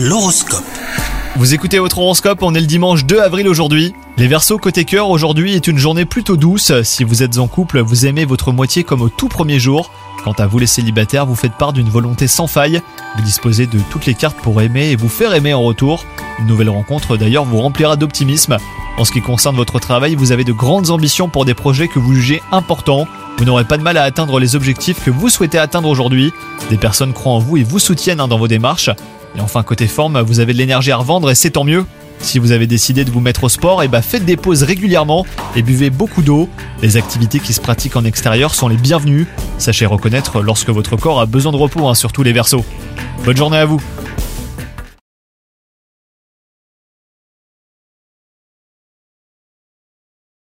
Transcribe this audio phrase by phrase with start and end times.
[0.00, 0.62] L'horoscope.
[1.34, 3.94] Vous écoutez votre horoscope, on est le dimanche 2 avril aujourd'hui.
[4.16, 6.70] Les Verseaux côté cœur, aujourd'hui est une journée plutôt douce.
[6.84, 9.90] Si vous êtes en couple, vous aimez votre moitié comme au tout premier jour.
[10.22, 12.80] Quant à vous les célibataires, vous faites part d'une volonté sans faille.
[13.16, 16.04] Vous disposez de toutes les cartes pour aimer et vous faire aimer en retour.
[16.38, 18.56] Une nouvelle rencontre d'ailleurs vous remplira d'optimisme.
[18.98, 21.98] En ce qui concerne votre travail, vous avez de grandes ambitions pour des projets que
[21.98, 23.08] vous jugez importants.
[23.36, 26.32] Vous n'aurez pas de mal à atteindre les objectifs que vous souhaitez atteindre aujourd'hui.
[26.70, 28.90] Des personnes croient en vous et vous soutiennent hein, dans vos démarches.
[29.36, 31.84] Et enfin côté forme, vous avez de l'énergie à revendre et c'est tant mieux.
[32.20, 35.24] Si vous avez décidé de vous mettre au sport, et bah faites des pauses régulièrement
[35.54, 36.48] et buvez beaucoup d'eau.
[36.82, 39.26] Les activités qui se pratiquent en extérieur sont les bienvenues.
[39.58, 42.64] Sachez reconnaître lorsque votre corps a besoin de repos, hein, surtout les versos.
[43.24, 43.80] Bonne journée à vous